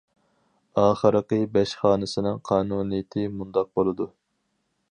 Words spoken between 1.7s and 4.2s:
خانىسىنىڭ قانۇنىيىتى مۇنداق بولىدۇ.